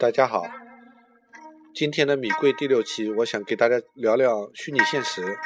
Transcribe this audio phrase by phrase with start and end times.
[0.00, 0.46] 大家好，
[1.74, 5.36] 今天的米贵第六期，我想给大家聊聊虚拟现实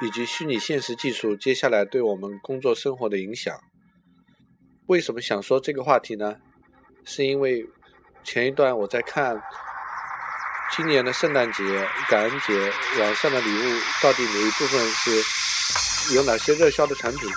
[0.00, 3.56] 以及虚拟现实技术接下来对我们工作生活的影响。
[4.86, 6.34] 为什么想说这个话题呢？
[7.04, 7.64] 是因为
[8.24, 9.40] 前一段我在看
[10.76, 11.62] 今年的圣诞节、
[12.08, 17.30] 感恩节网上的礼物到底哪一部分是有哪些热销的产品，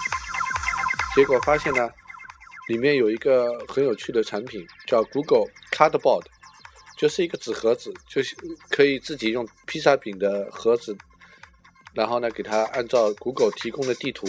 [1.14, 1.88] 结果发现呢。
[2.68, 6.25] 里面有一个很有趣的产品，叫 Google Cardboard，
[6.97, 8.36] 就是一个纸盒子，就是
[8.69, 10.97] 可以自己用披萨饼的盒子，
[11.93, 14.25] 然后呢，给它按照 Google 提供的地图，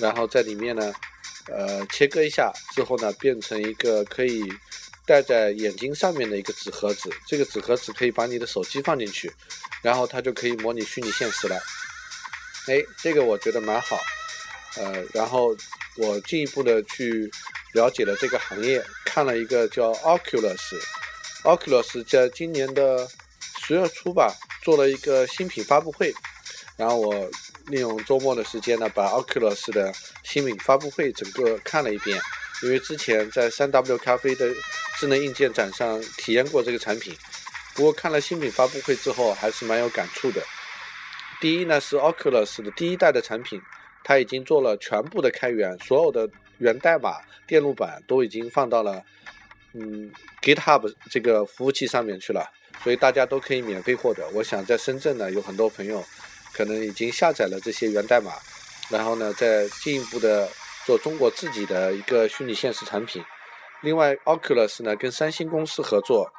[0.00, 0.92] 然后在里面呢，
[1.46, 4.42] 呃，切割一下之后呢，变成一个可以
[5.06, 7.08] 戴在眼睛上面的一个纸盒子。
[7.28, 9.32] 这个纸盒子可以把你的手机放进去，
[9.82, 11.56] 然后它就可以模拟虚拟现实了。
[12.66, 13.96] 哎，这个我觉得蛮好，
[14.78, 15.56] 呃，然后。
[15.98, 17.30] 我进一步的去
[17.72, 23.08] 了解了这个行业，看了一个叫 Oculus，Oculus 在今年的
[23.66, 26.12] 十月初吧，做了一个新品发布会，
[26.76, 27.30] 然后我
[27.68, 32.20] 利用周末的时间呢，把 Oculus 的新品发布会整个看了一遍，
[32.62, 34.50] 因为之前在三 W 咖啡的
[34.98, 37.16] 智能硬件展上体验过这个产品，
[37.74, 40.42] 不过看了新品发布会之后，还是蛮有感触的。
[41.40, 43.60] 第一呢，是 Oculus 的第一代的产品。
[44.06, 49.02] 它已经做了全部的开源，所有的源代码、电路板都已经放到了
[49.74, 52.48] 嗯 GitHub 这个服务器上面去了，
[52.84, 54.24] 所以大家都可以免费获得。
[54.32, 56.04] 我想在深圳呢，有很多朋友
[56.54, 58.30] 可能已经下载了这些源代码，
[58.88, 60.48] 然后呢，再进一步的
[60.84, 63.20] 做中国自己的一个虚拟现实产品。
[63.82, 66.30] 另外，Oculus 呢跟三星公司合作，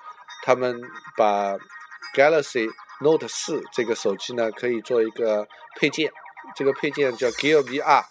[0.45, 0.81] 他们
[1.17, 1.57] 把
[2.15, 2.69] Galaxy
[3.01, 5.45] Note 四这个手机呢可以做一个
[5.75, 6.09] 配件。
[6.55, 8.03] 这个配件叫 Gear VR，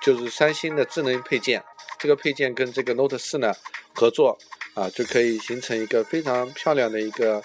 [0.00, 1.64] 就是三星的智能配件。
[1.98, 3.54] 这个配件跟这个 Note 四呢
[3.94, 4.36] 合作
[4.74, 7.40] 啊，就可以形成一个非常漂亮的一个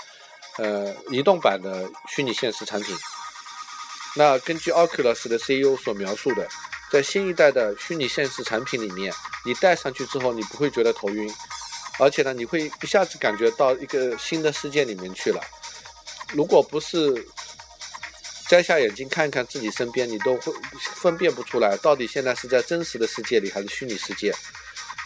[0.57, 2.95] 呃移动版的虚拟现实产品。
[4.15, 6.47] 那根据 Oculus 的 CEO 所描述的，
[6.91, 9.13] 在新一代的虚拟现实产品里面，
[9.45, 11.31] 你戴上去之后，你不会觉得头晕，
[11.99, 15.39] 而且呢，你会一下子感觉到一个新的世界里面去了。
[16.33, 17.27] 如果不是
[18.49, 20.53] 摘下眼镜看看自己身边，你都会
[20.95, 24.33] 分辨不出来，到底现在是在真实的世界里还是虚拟世界。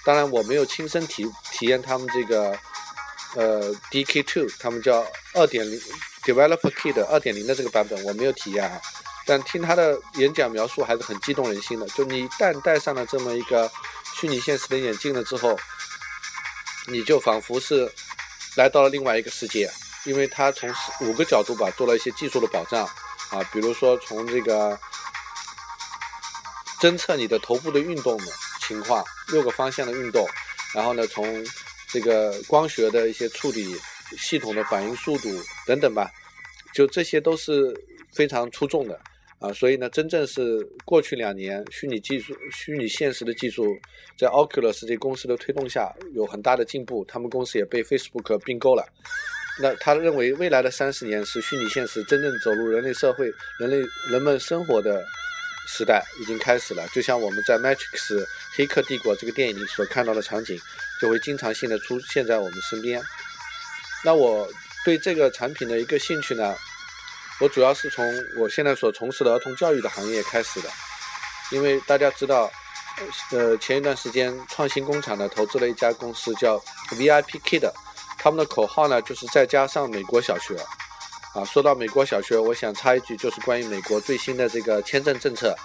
[0.06, 2.58] 当然，我没有亲身体体验他们这个
[3.36, 5.80] 呃 DK Two，他们叫二点零
[6.24, 8.80] Developer Kit 二点零的这个版本，我没有体验啊。
[9.26, 11.88] 但听他的演讲描述还是很激动人心的。
[11.90, 13.72] 就你一旦戴上了这么一个
[14.16, 15.58] 虚拟现实的眼镜了之后，
[16.88, 17.92] 你就仿佛是
[18.56, 19.72] 来到了另外一个世界，
[20.06, 22.90] 因为他从五个角度吧做了一些技术的保障。
[23.32, 24.78] 啊，比如说从这个
[26.82, 28.26] 侦测你的头部的运动的
[28.60, 30.28] 情况，六个方向的运动，
[30.76, 31.26] 然后呢，从
[31.90, 33.76] 这个光学的一些处理
[34.18, 35.30] 系统的反应速度
[35.66, 36.12] 等等吧，
[36.74, 37.74] 就这些都是
[38.12, 39.00] 非常出众的
[39.40, 39.54] 啊。
[39.54, 43.66] 所以呢，真正是过去两年虚拟技术、虚拟现实的技术，
[44.18, 48.86] 在 Oculus 这公司的推动下有很大的进步，他们公司也被 Facebook 并购了。
[49.60, 55.06] 那他认为未来的三十年是虚拟现实真正走入人类社会、人类人们生活的
[55.68, 56.88] 时代已经开始了。
[56.94, 58.26] 就像我们在《Matrix
[58.56, 60.60] 黑客帝国》这个电影里所看到的场景，
[61.02, 63.02] 就会经常性的出现在我们身边。
[64.04, 64.50] 那我
[64.84, 66.56] 对这个产品的一个兴趣呢，
[67.40, 68.04] 我主要是从
[68.40, 70.70] 我现在所从事的儿童教育的行业开始的。
[71.52, 72.50] 因为大家知道，
[73.32, 76.58] 呃，前一段时间创新工厂呢投资了一家公司叫
[76.92, 77.70] VIP Kid。
[78.24, 80.56] 他们的口号呢，就是再加上美国小学，
[81.34, 85.56] 啊，说到美国小学，我想插一句，就是关于美国最新的这个签证政策。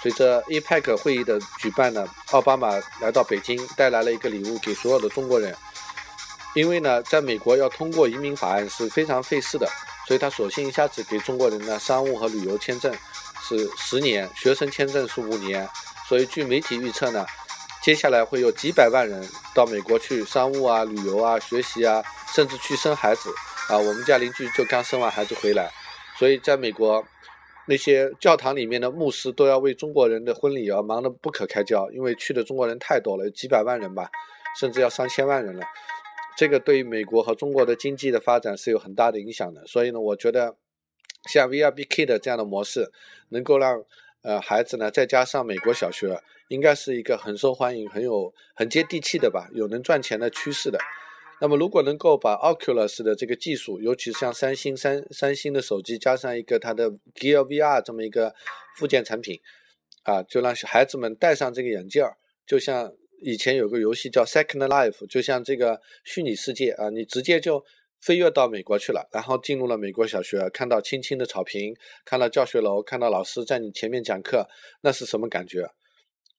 [0.00, 5.54] 随着 APEC 会议的举办呢，奥巴马来到北京，带来了一个礼物给所有的中国人。
[6.54, 9.68] 因为呢，在美国要通过移民法案是非常费事的，
[10.06, 12.90] 所以他索性一下子给中国人呢，商务和旅游签证
[13.42, 15.68] 是十年，学生签证是五年。
[16.08, 17.26] 所以据媒体预测呢。
[17.88, 22.04] 接下来会有几百万人到美国去商务啊、旅游啊、学习啊，
[22.34, 23.30] 甚至去生孩子
[23.70, 23.78] 啊。
[23.78, 25.70] 我们家邻居就刚生完孩子回来，
[26.18, 27.02] 所以在美国
[27.66, 34.10] 那些教堂里面的牧师都要为中国人的婚礼而忙得不可开交，因为去的中国人太多了，有几百万人吧，
[34.60, 35.64] 甚至要上千万人了。
[36.36, 39.66] 这个对于美国和中国的经济的发展是有很大的影响的。
[39.66, 40.54] 所以呢，我觉得
[41.30, 42.92] 像 V R B K 的这样的模式，
[43.30, 43.82] 能够让
[44.22, 46.20] 呃孩子呢再加上美国小学。
[46.48, 50.78] 应该是一个很受欢迎、很有很接地气的吧，有能赚钱的趋势的。
[51.42, 58.34] 那么，如果能够把 Oculus 的这个技术，尤其像三星三三星的手机加上一个它的 Gear VR 这么一个
[58.78, 59.38] 附件产品，
[60.04, 62.16] 啊，就让孩子们戴上这个眼镜儿，
[62.46, 67.62] 就像以前有个游戏叫 Second Life，就像这个虚拟世界啊，你直接就
[68.00, 71.74] 飞跃到美国去了，然后进入了美国小学，看到青青的草坪，
[72.04, 74.48] 看到教学楼，看到老师在你前面讲课，
[74.82, 75.70] 那是什么感觉？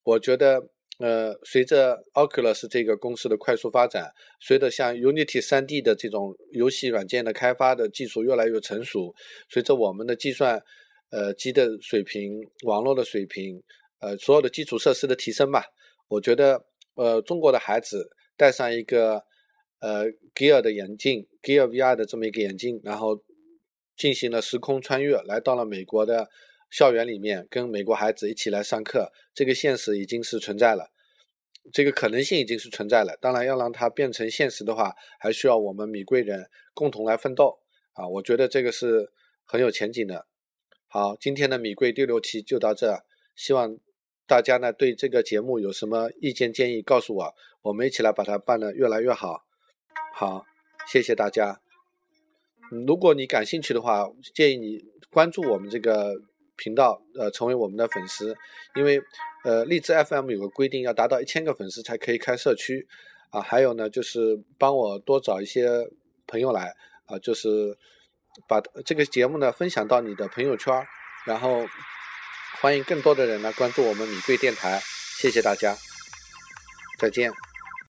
[0.02, 0.70] 我觉得。
[1.02, 9.14] 呃，随着 Oculus 这个公司的快速发展，随着像 Unity 3D 的这种游戏软件的开发的技术越来越成熟，
[9.48, 10.62] 随着我们的计算
[11.08, 13.62] 呃机的水平、网络的水平，
[14.00, 15.64] 呃所有的基础设施的提升吧，
[16.06, 16.62] 我觉得
[16.96, 19.24] 呃中国的孩子戴上一个
[19.78, 20.04] 呃
[20.34, 23.22] Gear 的眼镜，Gear VR 的这么一个眼镜，然后
[23.96, 26.28] 进行了时空穿越，来到了美国的。
[26.72, 30.92] 校园里面跟美国孩子一起来上课，这个现实已经是存在了，
[31.72, 33.18] 这个可能性已经是存在了。
[33.20, 37.58] 当然，要让它变成现实的话，还需要我们米贵人共同来奋斗
[37.94, 38.06] 啊！
[38.06, 39.10] 我觉得这个是
[39.44, 40.26] 很有前景的。
[40.86, 43.04] 好，今天的米贵第六期就到这，
[43.34, 43.76] 希望
[44.24, 49.42] 大家呢对这个节目有什么意见建议，告诉我，我们一起来把它办得越来越好。
[50.14, 50.44] 好，
[50.86, 51.60] 谢谢大家。
[52.86, 56.14] 如果你感兴趣的话，建议你关注我们这个。
[56.62, 58.36] 频道呃，成为我们的粉丝，
[58.74, 59.00] 因为
[59.44, 62.86] 呃，荔枝 FM 有个规定，要达到一千个粉丝才可以开社区
[63.30, 63.40] 啊。
[63.40, 65.70] 还有呢，就是帮我多找一些
[66.26, 66.74] 朋友来
[67.06, 67.78] 啊，就是
[68.46, 70.86] 把这个节目呢分享到你的朋友圈，
[71.24, 71.66] 然后
[72.60, 74.78] 欢迎更多的人来关注我们米贵电台。
[75.18, 75.74] 谢谢大家，
[76.98, 77.49] 再见。